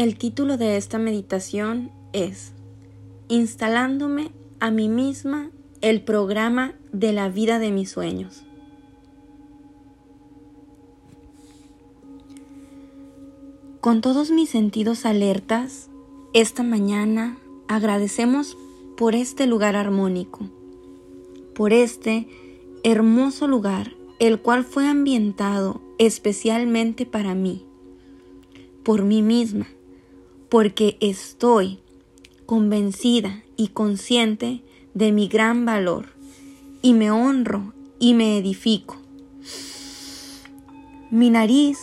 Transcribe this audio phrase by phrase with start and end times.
[0.00, 2.52] El título de esta meditación es
[3.28, 5.50] Instalándome a mí misma
[5.82, 8.42] el programa de la vida de mis sueños.
[13.82, 15.90] Con todos mis sentidos alertas,
[16.32, 17.36] esta mañana
[17.68, 18.56] agradecemos
[18.96, 20.48] por este lugar armónico,
[21.54, 22.26] por este
[22.84, 27.66] hermoso lugar, el cual fue ambientado especialmente para mí,
[28.82, 29.66] por mí misma,
[30.50, 31.80] porque estoy
[32.46, 34.62] convencida y consciente
[34.94, 36.06] de mi gran valor,
[36.82, 38.96] y me honro y me edifico.
[41.10, 41.78] Mi nariz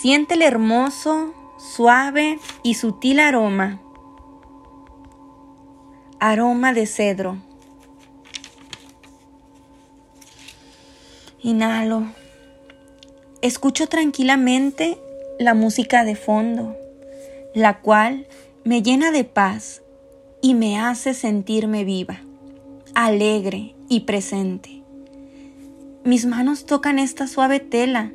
[0.00, 3.80] siente el hermoso, suave y sutil aroma,
[6.20, 7.36] aroma de cedro.
[11.40, 12.04] Inhalo.
[13.40, 14.96] Escucho tranquilamente
[15.40, 16.76] la música de fondo,
[17.54, 18.26] la cual
[18.64, 19.82] me llena de paz
[20.40, 22.22] y me hace sentirme viva,
[22.94, 24.82] alegre y presente.
[26.04, 28.10] Mis manos tocan esta suave tela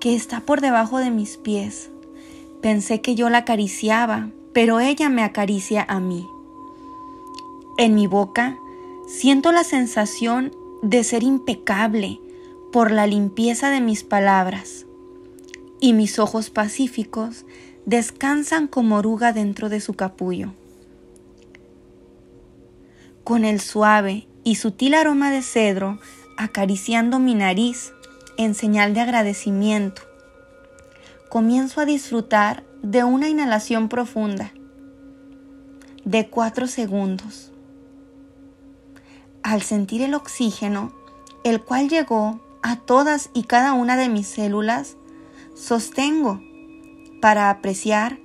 [0.00, 1.90] que está por debajo de mis pies.
[2.60, 6.26] Pensé que yo la acariciaba, pero ella me acaricia a mí.
[7.78, 8.58] En mi boca
[9.06, 12.20] siento la sensación de ser impecable
[12.72, 14.86] por la limpieza de mis palabras,
[15.80, 17.44] y mis ojos pacíficos
[17.86, 20.52] descansan como oruga dentro de su capullo
[23.24, 25.98] con el suave y sutil aroma de cedro
[26.36, 27.92] acariciando mi nariz
[28.36, 30.02] en señal de agradecimiento.
[31.28, 34.52] Comienzo a disfrutar de una inhalación profunda
[36.04, 37.52] de cuatro segundos.
[39.42, 40.92] Al sentir el oxígeno,
[41.44, 44.96] el cual llegó a todas y cada una de mis células,
[45.54, 46.42] sostengo
[47.22, 48.18] para apreciar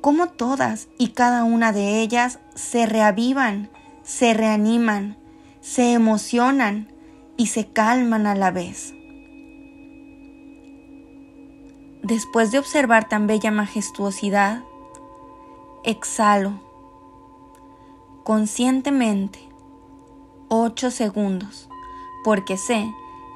[0.00, 3.68] cómo todas y cada una de ellas se reavivan
[4.04, 5.16] se reaniman,
[5.60, 6.92] se emocionan
[7.38, 8.94] y se calman a la vez.
[12.02, 14.62] Después de observar tan bella majestuosidad,
[15.84, 16.60] exhalo
[18.24, 19.40] conscientemente
[20.48, 21.68] ocho segundos,
[22.24, 22.86] porque sé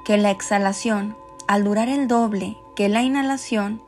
[0.05, 3.83] que la exhalación, al durar el doble que la inhalación,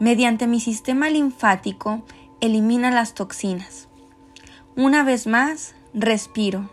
[0.00, 2.02] mediante mi sistema linfático
[2.40, 3.88] elimina las toxinas.
[4.74, 6.68] Una vez más, Respiro.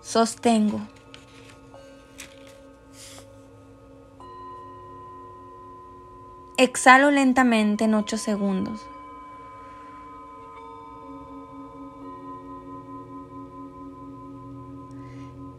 [0.00, 0.80] Sostengo.
[6.56, 8.80] Exhalo lentamente en 8 segundos.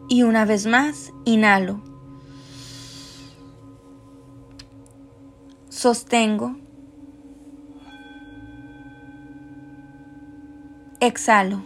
[0.07, 1.92] Y una vez más, inhalo.
[5.83, 6.55] Sostengo.
[11.01, 11.61] Exhalo.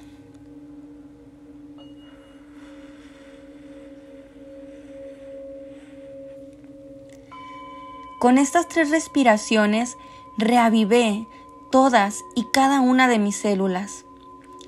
[8.20, 9.96] Con estas tres respiraciones
[10.40, 11.28] reavivé
[11.72, 14.04] todas y cada una de mis células.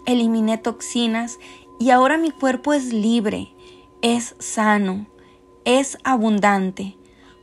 [0.06, 1.40] Eliminé toxinas
[1.80, 3.52] y ahora mi cuerpo es libre,
[4.04, 5.08] es sano,
[5.66, 6.98] es abundante.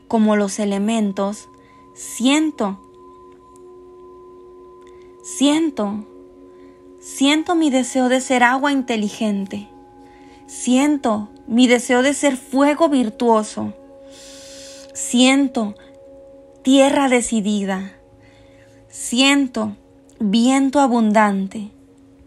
[0.06, 1.48] Como los elementos,
[1.96, 2.78] siento,
[5.22, 6.04] siento
[7.06, 9.68] Siento mi deseo de ser agua inteligente.
[10.48, 13.74] Siento mi deseo de ser fuego virtuoso.
[14.92, 15.76] Siento
[16.62, 17.92] tierra decidida.
[18.88, 19.76] Siento
[20.18, 21.70] viento abundante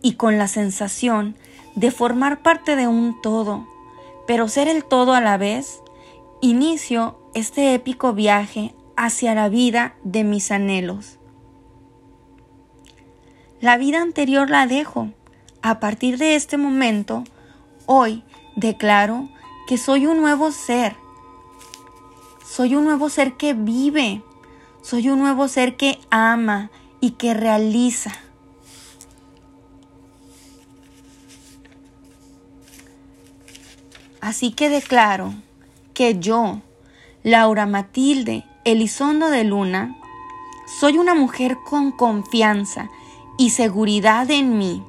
[0.01, 1.35] y con la sensación
[1.75, 3.67] de formar parte de un todo,
[4.27, 5.81] pero ser el todo a la vez,
[6.39, 11.19] inicio este épico viaje hacia la vida de mis anhelos.
[13.61, 15.13] La vida anterior la dejo.
[15.61, 17.23] A partir de este momento,
[17.85, 18.25] hoy
[18.57, 19.29] declaro
[19.69, 20.97] que soy un nuevo ser.
[22.45, 24.21] Soy un nuevo ser que vive.
[24.81, 26.69] Soy un nuevo ser que ama
[26.99, 28.11] y que realiza.
[34.19, 35.35] Así que declaro
[35.93, 36.61] que yo,
[37.23, 39.97] Laura Matilde Elizondo de Luna,
[40.67, 42.91] soy una mujer con confianza
[43.35, 44.83] y seguridad en mí.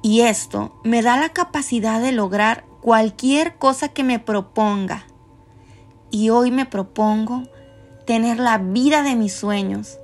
[0.00, 5.06] Y esto me da la capacidad de lograr cualquier cosa que me proponga.
[6.10, 7.42] Y hoy me propongo
[8.06, 9.98] tener la vida de mis sueños,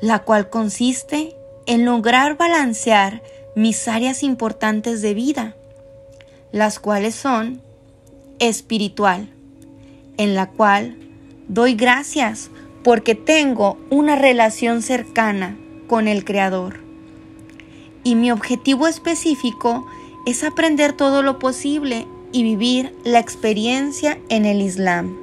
[0.00, 1.36] la cual consiste
[1.66, 3.22] en lograr balancear
[3.54, 5.54] mis áreas importantes de vida,
[6.50, 7.60] las cuales son
[8.38, 9.28] espiritual,
[10.16, 11.09] en la cual
[11.50, 12.48] doy gracias
[12.84, 15.56] porque tengo una relación cercana
[15.88, 16.78] con el Creador.
[18.04, 19.84] Y mi objetivo específico
[20.26, 25.16] es aprender todo lo posible y vivir la experiencia en el Islam.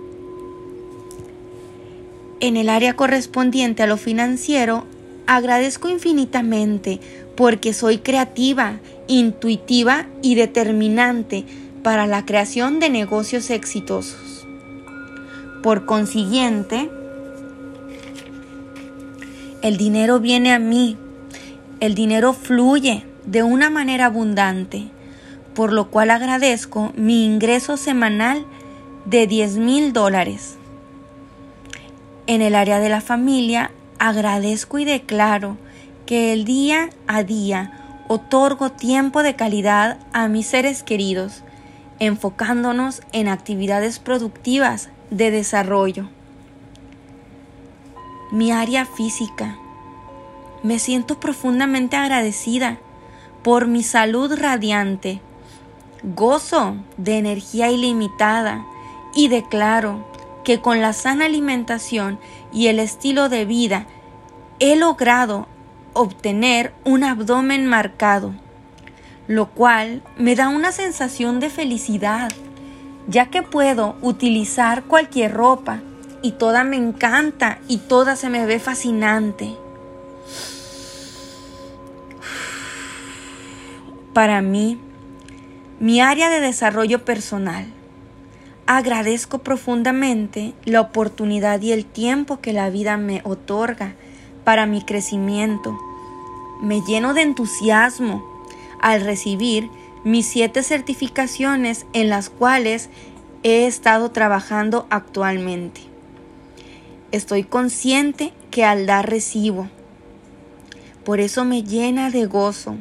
[2.42, 4.86] En el área correspondiente a lo financiero,
[5.28, 7.00] agradezco infinitamente
[7.38, 11.46] porque soy creativa, intuitiva y determinante
[11.84, 14.37] para la creación de negocios exitosos.
[15.64, 16.90] Por consiguiente,
[19.62, 20.98] el dinero viene a mí,
[21.80, 24.88] el dinero fluye de una manera abundante,
[25.56, 28.46] por lo cual agradezco mi ingreso semanal
[29.06, 30.58] de 10 mil dólares.
[32.28, 35.58] En el área de la familia, agradezco y declaro
[36.06, 41.44] que el día a día otorgo tiempo de calidad a mis seres queridos,
[42.00, 46.10] enfocándonos en actividades productivas de desarrollo.
[48.32, 49.58] Mi área física.
[50.64, 52.80] Me siento profundamente agradecida
[53.44, 55.22] por mi salud radiante,
[56.04, 58.66] gozo de energía ilimitada
[59.16, 60.06] y declaro
[60.44, 62.20] que con la sana alimentación
[62.52, 63.86] y el estilo de vida
[64.60, 65.48] he logrado
[65.94, 68.34] obtener un abdomen marcado,
[69.28, 72.30] lo cual me da una sensación de felicidad,
[73.08, 75.80] ya que puedo utilizar cualquier ropa
[76.22, 79.56] y toda me encanta y toda se me ve fascinante.
[84.14, 84.80] Para mí,
[85.80, 87.66] mi área de desarrollo personal,
[88.66, 93.94] agradezco profundamente la oportunidad y el tiempo que la vida me otorga
[94.44, 95.78] para mi crecimiento.
[96.62, 98.26] Me lleno de entusiasmo
[98.82, 99.70] al recibir
[100.08, 102.90] mis siete certificaciones en las cuales
[103.44, 105.82] he estado trabajando actualmente.
[107.12, 109.70] Estoy consciente que al dar recibo.
[111.04, 112.78] Por eso me llena de gozo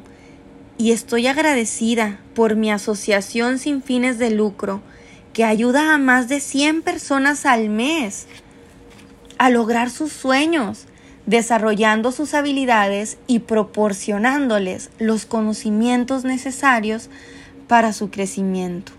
[0.78, 4.80] y estoy agradecida por mi asociación sin fines de lucro
[5.32, 8.28] que ayuda a más de 100 personas al mes
[9.36, 10.86] a lograr sus sueños,
[11.26, 17.10] desarrollando sus habilidades y proporcionándoles los conocimientos necesarios
[17.68, 18.92] para su crecimiento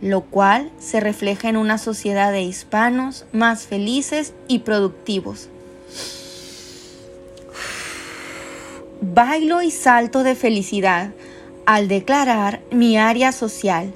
[0.00, 5.48] lo cual se refleja en una sociedad de hispanos más felices y productivos.
[9.00, 11.12] Bailo y salto de felicidad
[11.66, 13.92] al declarar mi área social,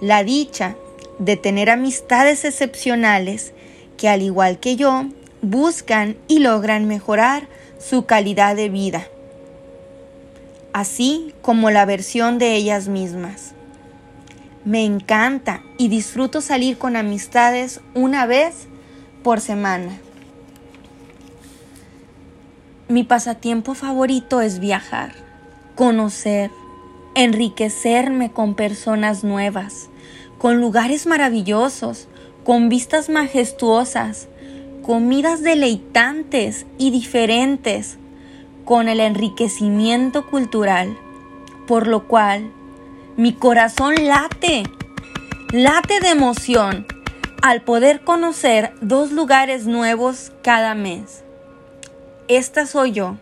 [0.00, 0.76] la dicha
[1.18, 3.52] de tener amistades excepcionales
[3.96, 5.06] que al igual que yo
[5.44, 7.48] buscan y logran mejorar
[7.78, 9.06] su calidad de vida,
[10.72, 13.54] así como la versión de ellas mismas.
[14.64, 18.66] Me encanta y disfruto salir con amistades una vez
[19.22, 19.98] por semana.
[22.88, 25.12] Mi pasatiempo favorito es viajar,
[25.74, 26.50] conocer,
[27.14, 29.88] enriquecerme con personas nuevas,
[30.38, 32.08] con lugares maravillosos,
[32.44, 34.28] con vistas majestuosas,
[34.84, 37.96] comidas deleitantes y diferentes,
[38.66, 40.96] con el enriquecimiento cultural,
[41.66, 42.50] por lo cual
[43.16, 44.64] mi corazón late,
[45.52, 46.86] late de emoción
[47.42, 51.24] al poder conocer dos lugares nuevos cada mes.
[52.28, 53.16] Esta soy yo,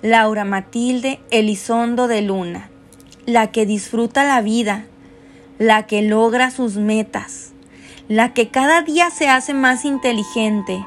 [0.00, 2.70] Laura Matilde Elizondo de Luna,
[3.26, 4.86] la que disfruta la vida,
[5.58, 7.53] la que logra sus metas,
[8.08, 10.84] la que cada día se hace más inteligente,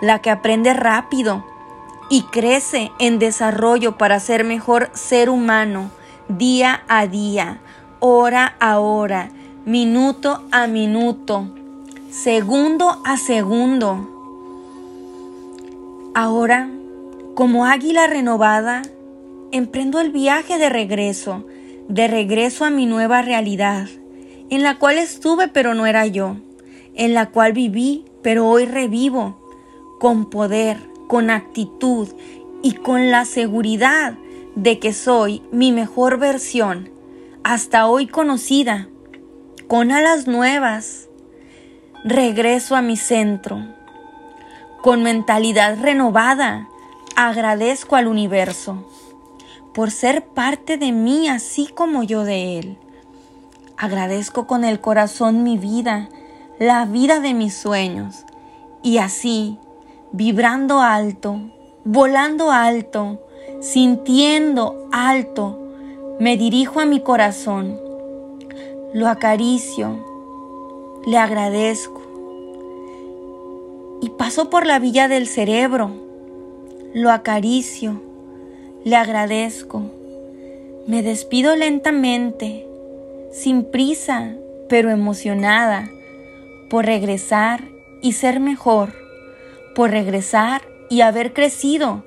[0.00, 1.44] la que aprende rápido
[2.08, 5.90] y crece en desarrollo para ser mejor ser humano
[6.28, 7.60] día a día,
[8.00, 9.30] hora a hora,
[9.64, 11.48] minuto a minuto,
[12.10, 14.08] segundo a segundo.
[16.14, 16.68] Ahora,
[17.34, 18.82] como águila renovada,
[19.50, 21.44] emprendo el viaje de regreso,
[21.88, 23.88] de regreso a mi nueva realidad,
[24.50, 26.36] en la cual estuve pero no era yo,
[26.94, 29.36] en la cual viví pero hoy revivo,
[29.98, 32.08] con poder, con actitud
[32.62, 34.14] y con la seguridad
[34.54, 36.90] de que soy mi mejor versión
[37.44, 38.88] hasta hoy conocida,
[39.66, 41.08] con alas nuevas,
[42.04, 43.58] regreso a mi centro.
[44.80, 46.68] Con mentalidad renovada,
[47.16, 48.86] agradezco al universo
[49.74, 52.78] por ser parte de mí así como yo de él.
[53.76, 56.08] Agradezco con el corazón mi vida,
[56.62, 58.24] la vida de mis sueños,
[58.84, 59.58] y así,
[60.12, 61.40] vibrando alto,
[61.84, 63.18] volando alto,
[63.60, 65.58] sintiendo alto,
[66.20, 67.80] me dirijo a mi corazón,
[68.94, 70.06] lo acaricio,
[71.04, 72.00] le agradezco
[74.00, 75.90] y paso por la villa del cerebro.
[76.94, 78.00] Lo acaricio,
[78.84, 79.82] le agradezco.
[80.86, 82.68] Me despido lentamente,
[83.32, 84.36] sin prisa,
[84.68, 85.90] pero emocionada,
[86.72, 87.68] por regresar
[88.00, 88.94] y ser mejor,
[89.74, 92.02] por regresar y haber crecido,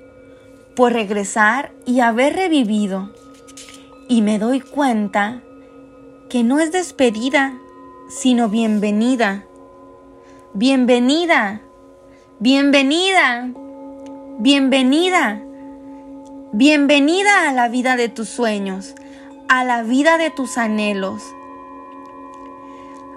[0.76, 3.12] por regresar y haber revivido.
[4.10, 5.44] Y me doy cuenta
[6.32, 7.54] que no es despedida,
[8.10, 9.46] sino bienvenida.
[10.56, 11.62] Bienvenida,
[12.40, 13.48] bienvenida,
[14.40, 15.44] bienvenida,
[16.54, 18.96] bienvenida a la vida de tus sueños,
[19.48, 21.22] a la vida de tus anhelos.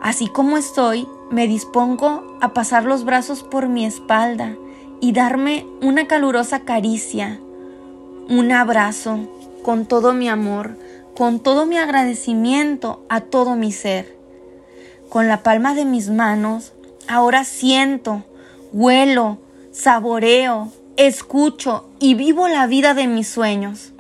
[0.03, 4.57] Así como estoy, me dispongo a pasar los brazos por mi espalda
[5.01, 7.39] y darme una calurosa caricia,
[8.29, 9.29] un abrazo
[9.63, 10.77] con todo mi amor,
[11.15, 14.17] con todo mi agradecimiento a todo mi ser.
[15.09, 16.73] Con la palma de mis manos,
[17.07, 18.25] ahora siento,
[18.73, 19.39] huelo,
[19.73, 23.93] saboreo, escucho y vivo la vida de mis sueños.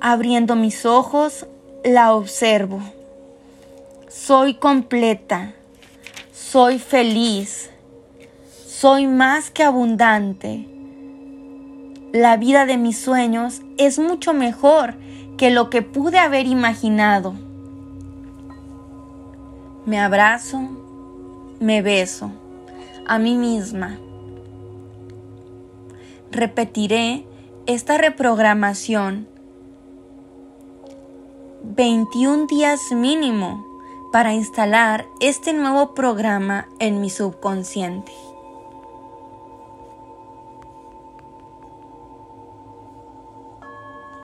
[0.00, 1.46] Abriendo mis ojos,
[1.84, 2.80] la observo.
[4.08, 5.54] Soy completa,
[6.50, 7.68] soy feliz,
[8.66, 10.66] soy más que abundante.
[12.14, 14.94] La vida de mis sueños es mucho mejor
[15.36, 17.34] que lo que pude haber imaginado.
[19.84, 20.60] Me abrazo,
[21.60, 22.30] me beso
[23.06, 23.98] a mí misma.
[26.30, 27.26] Repetiré
[27.66, 29.28] esta reprogramación
[31.62, 33.67] 21 días mínimo
[34.12, 38.12] para instalar este nuevo programa en mi subconsciente.